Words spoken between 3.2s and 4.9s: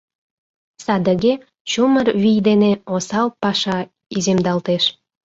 паша иземдалтеш.